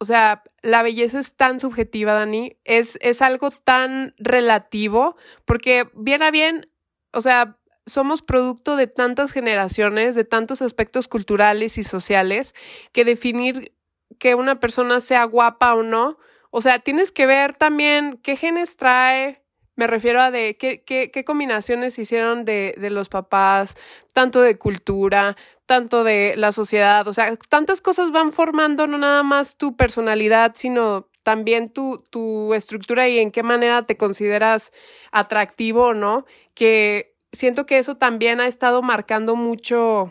[0.00, 6.22] o sea, la belleza es tan subjetiva, Dani, es, es algo tan relativo, porque bien
[6.22, 6.70] a bien,
[7.12, 12.54] o sea, somos producto de tantas generaciones, de tantos aspectos culturales y sociales,
[12.92, 13.74] que definir
[14.18, 16.16] que una persona sea guapa o no,
[16.50, 19.42] o sea, tienes que ver también qué genes trae,
[19.76, 23.76] me refiero a de qué, qué, qué combinaciones hicieron de, de, los papás,
[24.14, 25.36] tanto de cultura,
[25.70, 30.54] tanto de la sociedad, o sea, tantas cosas van formando no nada más tu personalidad,
[30.56, 34.72] sino también tu, tu estructura y en qué manera te consideras
[35.12, 40.10] atractivo no, que siento que eso también ha estado marcando mucho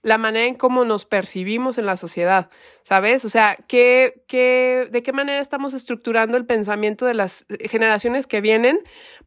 [0.00, 2.48] la manera en cómo nos percibimos en la sociedad,
[2.80, 3.26] ¿sabes?
[3.26, 8.40] O sea, ¿qué, qué, ¿de qué manera estamos estructurando el pensamiento de las generaciones que
[8.40, 8.78] vienen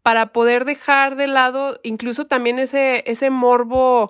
[0.01, 4.09] para poder dejar de lado incluso también ese, ese morbo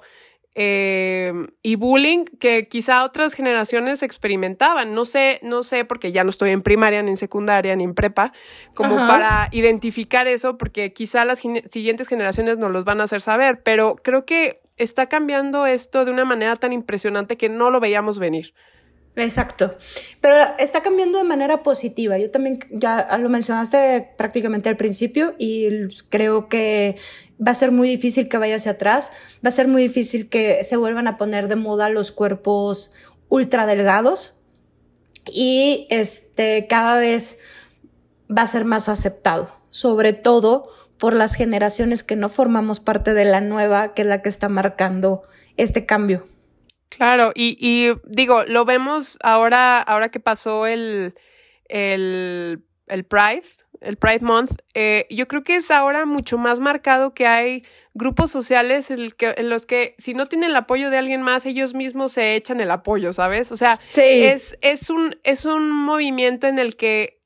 [0.61, 1.31] eh,
[1.63, 4.93] y bullying que quizá otras generaciones experimentaban.
[4.93, 7.95] No sé, no sé, porque ya no estoy en primaria, ni en secundaria, ni en
[7.95, 8.33] prepa,
[8.73, 13.61] como para identificar eso, porque quizá las siguientes generaciones nos los van a hacer saber,
[13.63, 18.19] pero creo que está cambiando esto de una manera tan impresionante que no lo veíamos
[18.19, 18.53] venir.
[19.15, 19.77] Exacto,
[20.19, 22.17] pero está cambiando de manera positiva.
[22.17, 26.97] Yo también ya lo mencionaste prácticamente al principio y creo que
[27.45, 29.11] va a ser muy difícil que vaya hacia atrás,
[29.43, 32.93] va a ser muy difícil que se vuelvan a poner de moda los cuerpos
[33.29, 34.35] ultra delgados
[35.25, 37.39] y este cada vez
[38.29, 43.25] va a ser más aceptado, sobre todo por las generaciones que no formamos parte de
[43.25, 45.23] la nueva, que es la que está marcando
[45.55, 46.27] este cambio.
[46.89, 51.15] Claro, y, digo, lo vemos ahora, ahora que pasó el,
[51.69, 53.45] el, el Pride,
[53.81, 57.63] el Pride Month, eh, yo creo que es ahora mucho más marcado que hay
[57.93, 61.45] grupos sociales en, que, en, los que si no tienen el apoyo de alguien más,
[61.45, 63.51] ellos mismos se echan el apoyo, ¿sabes?
[63.51, 67.19] O sea, es, es, un, es un movimiento en el que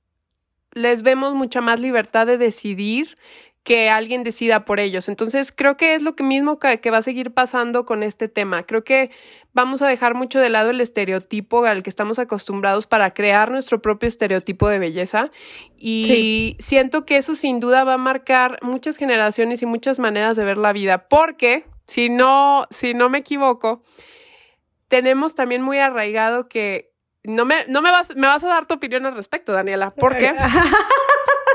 [0.71, 3.15] les vemos mucha más libertad de decidir
[3.63, 5.07] que alguien decida por ellos.
[5.07, 8.63] Entonces, creo que es lo que mismo que, va a seguir pasando con este tema.
[8.63, 9.09] Creo que
[9.53, 13.81] vamos a dejar mucho de lado el estereotipo al que estamos acostumbrados para crear nuestro
[13.81, 15.29] propio estereotipo de belleza.
[15.77, 20.43] Y siento que eso sin duda va a marcar muchas generaciones y muchas maneras de
[20.43, 21.07] ver la vida.
[21.07, 23.83] Porque, si no, si no me equivoco,
[24.87, 26.91] tenemos también muy arraigado que
[27.23, 29.91] no me, no me vas, me vas a dar tu opinión al respecto, Daniela.
[29.91, 30.33] ¿Por qué?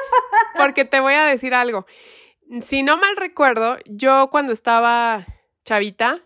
[0.56, 1.86] Porque te voy a decir algo.
[2.62, 5.26] Si no mal recuerdo, yo cuando estaba
[5.64, 6.22] chavita,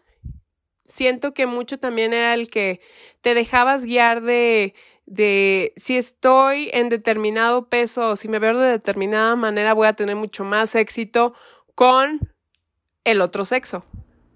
[0.92, 2.81] siento que mucho también era el que
[3.22, 4.74] te dejabas guiar de,
[5.07, 9.94] de si estoy en determinado peso o si me veo de determinada manera, voy a
[9.94, 11.35] tener mucho más éxito
[11.74, 12.20] con
[13.05, 13.85] el otro sexo.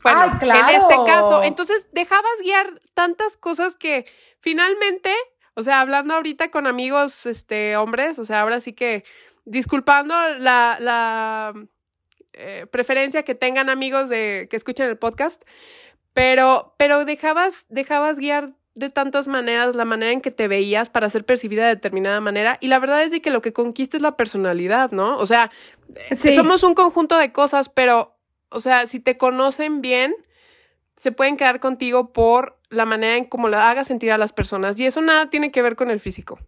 [0.02, 4.06] Bueno, en este caso, entonces dejabas guiar tantas cosas que
[4.40, 5.12] finalmente,
[5.54, 9.04] o sea, hablando ahorita con amigos, este, hombres, o sea, ahora sí que
[9.44, 11.54] disculpando la, la
[12.38, 15.42] eh, preferencia que tengan amigos de que escuchen el podcast,
[16.16, 21.10] pero, pero dejabas, dejabas guiar de tantas maneras la manera en que te veías para
[21.10, 24.02] ser percibida de determinada manera y la verdad es de que lo que conquista es
[24.02, 25.18] la personalidad, ¿no?
[25.18, 25.50] O sea,
[26.34, 28.16] somos un conjunto de cosas, pero,
[28.48, 30.14] o sea, si te conocen bien,
[30.96, 34.80] se pueden quedar contigo por la manera en cómo la hagas sentir a las personas
[34.80, 36.38] y eso nada tiene que ver con el físico.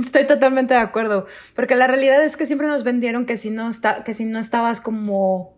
[0.00, 3.68] Estoy totalmente de acuerdo, porque la realidad es que siempre nos vendieron que si no
[3.68, 5.56] está, que si no estabas como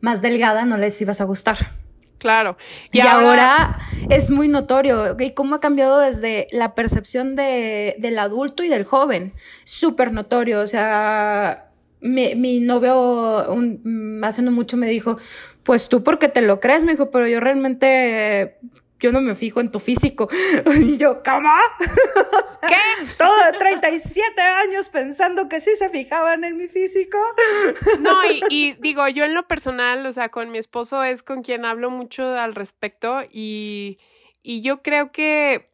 [0.00, 1.78] más delgada no les ibas a gustar.
[2.20, 2.56] Claro.
[2.92, 3.78] Y, ahora...
[4.10, 5.16] es muy notorio.
[5.18, 9.32] ¿Y cómo ha cambiado desde la percepción de, del adulto y del joven?
[9.64, 10.60] Súper notorio.
[10.60, 15.18] O sea, mi, mi novio un, hace no mucho me dijo,
[15.62, 18.58] pues tú porque te lo crees, me dijo, pero yo realmente
[19.00, 20.28] yo no me fijo en tu físico.
[20.80, 21.50] Y yo, ¿cómo?
[22.68, 23.12] ¿Qué?
[23.18, 27.18] Todo de 37 años pensando que sí se fijaban en mi físico.
[28.00, 31.64] No, y, digo, yo en lo personal, o sea, con mi esposo es con quien
[31.64, 33.96] hablo mucho al respecto y,
[34.42, 35.70] y yo creo que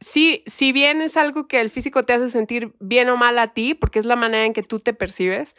[0.00, 3.52] sí, si bien es algo que el físico te hace sentir bien o mal a
[3.52, 5.54] ti, porque es la manera en que tú te percibes,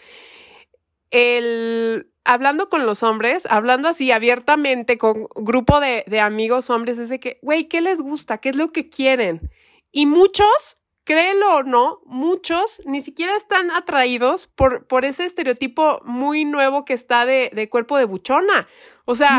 [1.12, 7.10] el hablando con los hombres, hablando así abiertamente con grupo de, de amigos hombres, es
[7.10, 8.38] de que, güey, ¿qué les gusta?
[8.38, 9.50] ¿Qué es lo que quieren?
[9.92, 16.44] Y muchos, créelo o no, muchos ni siquiera están atraídos por, por ese estereotipo muy
[16.44, 18.68] nuevo que está de, de cuerpo de buchona.
[19.06, 19.38] O sea,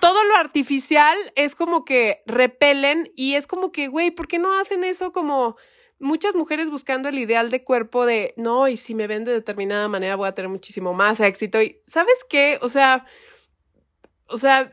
[0.00, 4.56] todo lo artificial es como que repelen y es como que, güey, ¿por qué no
[4.56, 5.56] hacen eso como
[6.00, 9.88] muchas mujeres buscando el ideal de cuerpo de, no, y si me ven de determinada
[9.88, 11.60] manera voy a tener muchísimo más éxito.
[11.60, 12.58] Y, ¿sabes qué?
[12.62, 13.04] O sea,
[14.26, 14.70] o sea,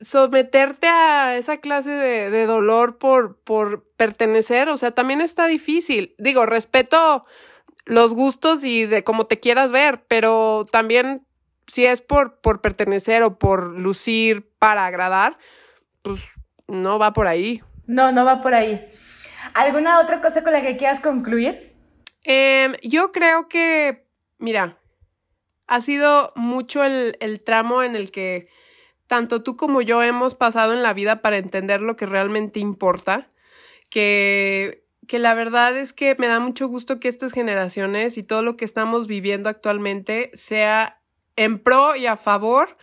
[0.00, 6.14] someterte a esa clase de, dolor por, por pertenecer, o sea, también está difícil.
[6.18, 7.24] Digo, respeto
[7.84, 11.26] los gustos y de cómo te quieras ver, pero también
[11.66, 15.38] si es por, por pertenecer o por lucir para agradar,
[16.02, 16.20] pues
[16.66, 17.62] no va por ahí.
[17.86, 18.88] No, no va por ahí.
[19.54, 21.72] ¿Alguna otra cosa con la que quieras concluir?
[22.24, 24.04] Em, yo creo que,
[24.38, 24.78] mira,
[25.66, 28.48] ha sido mucho el, el tramo en el que
[29.10, 33.28] tanto tú como yo hemos pasado en la vida para entender lo que realmente importa,
[33.88, 38.42] que, que la verdad es que me da mucho gusto que estas generaciones y todo
[38.42, 41.00] lo que estamos viviendo actualmente sea
[41.34, 42.76] en pro y a favor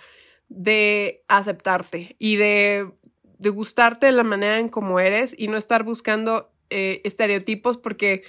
[0.50, 2.92] de aceptarte y de
[3.38, 8.24] de gustarte de la manera en cómo eres y no estar buscando eh, estereotipos porque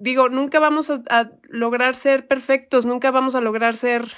[0.00, 4.10] digo, nunca vamos a, lograr ser perfectos, nunca vamos a lograr ser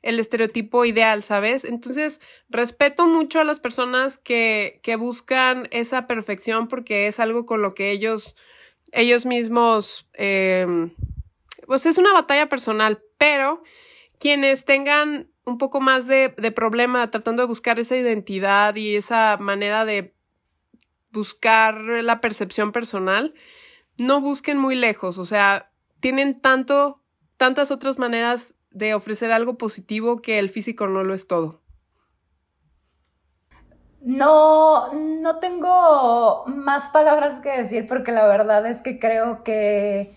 [0.00, 1.64] el estereotipo ideal, ¿sabes?
[1.64, 7.62] Entonces, respeto mucho a las personas que, que buscan esa perfección porque es algo con
[7.62, 8.36] lo que ellos,
[8.92, 10.94] ellos mismos, em,
[11.66, 13.62] pues es una batalla personal, pero
[14.20, 19.84] quienes tengan un poco más de, problema tratando de buscar esa identidad y esa manera
[19.84, 20.14] de
[21.12, 23.34] buscar la percepción personal,
[23.98, 27.00] no busquen muy lejos, o sea, tienen tanto,
[27.36, 31.62] tantas otras maneras de ofrecer algo positivo que el físico no lo es todo.
[34.00, 40.14] No, no tengo más palabras que decir porque la verdad es que creo que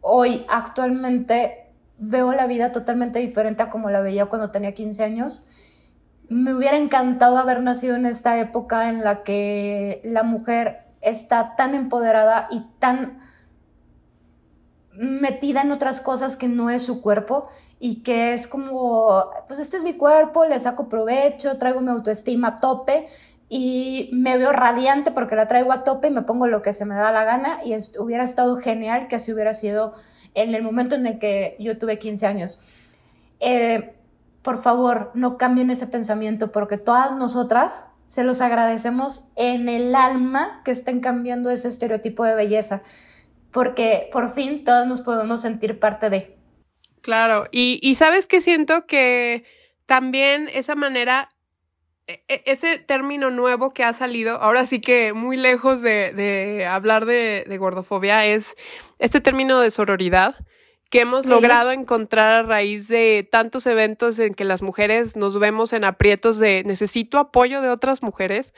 [0.00, 1.67] hoy actualmente
[1.98, 5.46] veo la vida totalmente diferente a como la veía cuando tenía 15 años.
[6.28, 11.74] Me hubiera encantado haber nacido en esta época en la que la mujer está tan
[11.74, 13.18] empoderada y tan
[14.92, 17.48] metida en otras cosas que no es su cuerpo
[17.78, 22.48] y que es como, pues este es mi cuerpo, le saco provecho, traigo mi autoestima
[22.48, 23.06] a tope
[23.48, 26.84] y me veo radiante porque la traigo a tope y me pongo lo que se
[26.84, 29.94] me da la gana y hubiera estado genial que así hubiera sido
[30.34, 32.94] en el momento en el que yo tuve 15 años.
[33.40, 33.94] eh,
[34.42, 40.62] por favor, no cambien ese pensamiento porque todas nosotras se los agradecemos en el alma
[40.64, 42.82] que estén cambiando ese estereotipo de belleza,
[43.50, 46.38] porque por fin todos nos podemos sentir parte de.
[47.02, 49.44] Claro, y, y sabes que siento que
[49.84, 51.28] también esa manera
[52.28, 57.58] ese término nuevo que ha salido, ahora sí que muy lejos de, hablar de, de,
[57.58, 58.56] gordofobia, es
[58.98, 60.36] este término de sororidad
[60.90, 65.74] que hemos logrado encontrar a raíz de tantos eventos en que las mujeres nos vemos
[65.74, 68.54] en aprietos de necesito apoyo de otras mujeres.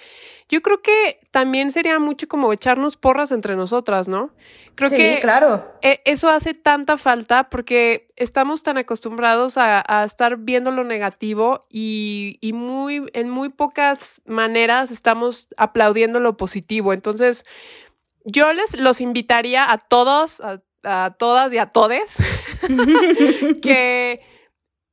[0.49, 4.31] Yo creo que también sería mucho como echarnos porras entre nosotras, ¿no?
[4.77, 5.73] Creo sí, que claro.
[5.83, 12.39] E, eso hace tanta falta porque estamos tan acostumbrados a, estar viendo lo negativo y,
[12.41, 16.93] y, muy, en muy pocas maneras estamos aplaudiendo lo positivo.
[16.93, 17.45] Entonces,
[18.25, 22.17] yo les los invitaría a todos, a a todas y a todes
[23.63, 24.21] que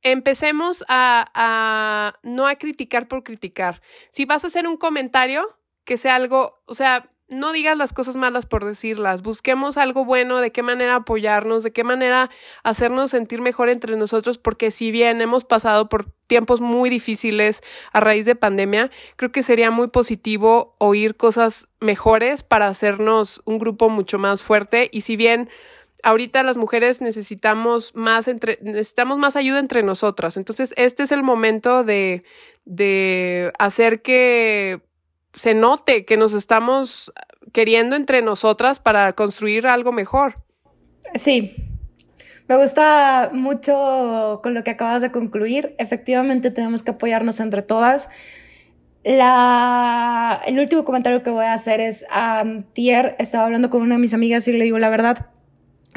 [0.02, 3.80] empecemos a, a, no a criticar por criticar.
[4.10, 5.46] Si vas a hacer un comentario,
[5.84, 10.38] que sea algo, o sea, no digas las cosas malas por decirlas, busquemos algo bueno,
[10.38, 12.30] de qué manera apoyarnos, de qué manera
[12.62, 17.62] hacernos sentir mejor entre nosotros, porque si bien hemos pasado por tiempos muy difíciles
[17.92, 23.58] a raíz de pandemia, creo que sería muy positivo oír cosas mejores para hacernos un
[23.58, 25.50] grupo mucho más fuerte y si bien
[26.02, 30.36] ahorita las mujeres necesitamos más entre, necesitamos más ayuda entre nosotras.
[30.36, 32.24] Entonces, este es el momento de,
[32.64, 34.80] de hacer que
[35.34, 37.12] se note que nos estamos
[37.52, 40.34] queriendo entre nosotras para construir algo mejor.
[41.14, 41.54] Sí.
[42.48, 45.74] Me gusta mucho con lo que acabas de concluir.
[45.78, 48.08] Efectivamente, tenemos que apoyarnos entre todas.
[49.04, 54.00] La, el último comentario que voy a hacer es, antier estaba hablando con una de
[54.00, 55.26] mis amigas y le digo la verdad,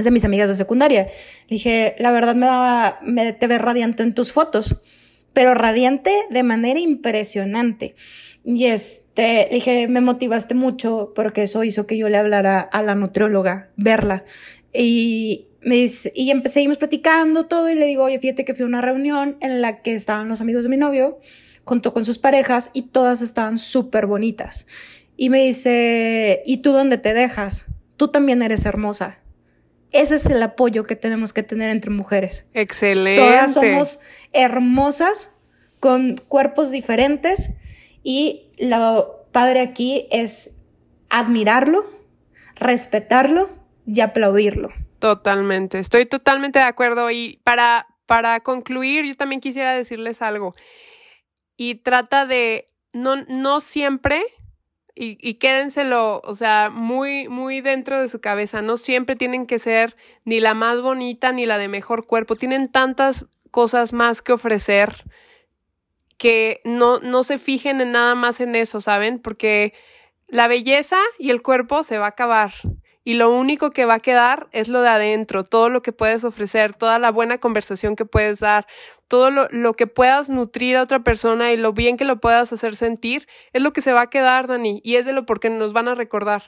[0.01, 1.05] es de mis amigas de secundaria.
[1.47, 4.81] Le dije, la verdad me daba, me, te ves radiante en tus fotos,
[5.33, 7.95] pero radiante de manera impresionante.
[8.43, 12.81] Y este, le dije, me motivaste mucho porque eso hizo que yo le hablara a
[12.83, 14.25] la nutrióloga, verla.
[14.73, 18.67] Y me dice, y seguimos platicando todo y le digo, oye, fíjate que fui a
[18.67, 21.19] una reunión en la que estaban los amigos de mi novio,
[21.63, 24.67] junto con sus parejas y todas estaban súper bonitas.
[25.17, 27.65] Y me dice, ¿y tú dónde te dejas?
[27.95, 29.20] Tú también eres hermosa.
[29.91, 32.47] Ese es el apoyo que tenemos que tener entre mujeres.
[32.53, 33.21] Excelente.
[33.21, 33.99] Todas somos
[34.31, 35.31] hermosas,
[35.81, 37.55] con cuerpos diferentes
[38.03, 40.59] y lo padre aquí es
[41.09, 41.89] admirarlo,
[42.55, 43.49] respetarlo
[43.85, 44.69] y aplaudirlo.
[44.99, 50.53] Totalmente, estoy totalmente de acuerdo y para, para concluir, yo también quisiera decirles algo
[51.57, 54.23] y trata de no, no siempre
[54.95, 58.61] y, y, quédenselo, o sea, muy, muy dentro de su cabeza.
[58.61, 62.35] No siempre tienen que ser ni la más bonita ni la de mejor cuerpo.
[62.35, 65.03] Tienen tantas cosas más que ofrecer
[66.17, 69.19] que no, no se fijen en nada más en eso, ¿saben?
[69.19, 69.73] Porque
[70.27, 72.53] la belleza y el cuerpo se va a acabar
[73.03, 76.23] y lo único que va a quedar es lo de adentro, todo lo que puedes
[76.23, 78.67] ofrecer, toda la buena conversación que puedes dar,
[79.11, 82.77] todo lo, que puedas nutrir a otra persona y lo bien que lo puedas hacer
[82.77, 85.49] sentir, es lo que se va a quedar, Dani, y es de lo por qué
[85.49, 86.43] nos van a recordar.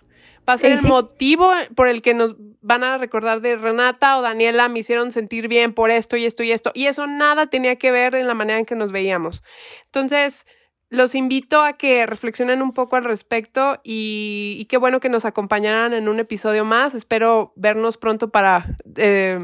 [0.48, 4.22] Va a ser el motivo por el que nos van a recordar de Renata o
[4.22, 6.72] Daniela me hicieron sentir bien por esto y esto y esto.
[6.74, 9.44] Y eso nada tenía que ver en la manera en que nos veíamos.
[9.88, 10.46] Entonces,
[10.88, 15.92] los invito a que reflexionen un poco al respecto y, qué bueno que nos acompañaran
[15.92, 16.96] en un episodio más.
[16.96, 19.38] Espero vernos pronto para, eh,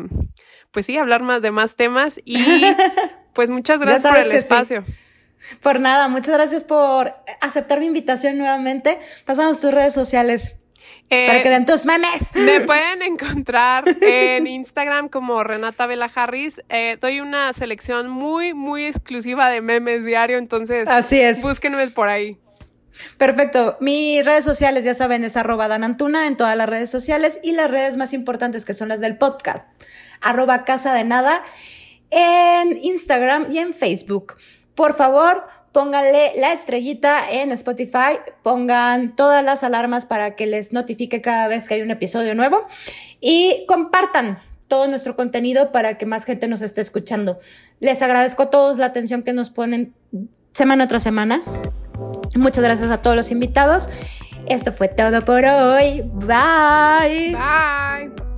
[0.72, 2.38] pues sí, hablar más de más temas y
[3.34, 4.84] pues muchas gracias por el espacio.
[5.62, 9.00] Por nada, muchas gracias por aceptar mi invitación nuevamente.
[9.26, 10.54] Pasamos tus redes sociales.
[11.12, 12.36] Eh, para que vean tus memes.
[12.36, 16.62] Me pueden encontrar en Instagram como Renata Vela Harris.
[16.70, 21.42] Eh, doy una selección muy, muy exclusiva de memes diario, entonces Así es.
[21.42, 22.38] búsquenme por ahí.
[23.18, 23.78] Perfecto.
[23.80, 27.72] Mis redes sociales, ya saben, es arroba danantuna en todas las redes sociales y las
[27.72, 29.68] redes más importantes que son las del podcast,
[30.22, 31.44] arroba casa de nada
[32.10, 34.36] en Instagram y en Facebook.
[34.76, 41.22] Por favor, pónganle la estrellita en Spotify, pongan todas las alarmas para que les notifique
[41.22, 42.66] cada vez que hay un episodio nuevo
[43.22, 47.40] y compartan todo nuestro contenido para que más gente nos esté escuchando.
[47.80, 49.94] Les agradezco a todos la atención que nos ponen
[50.54, 51.42] semana tras semana.
[52.36, 53.90] Muchas gracias a todos los invitados.
[54.48, 56.02] Esto fue todo por hoy.
[56.02, 57.36] Bye.
[57.36, 58.29] Bye.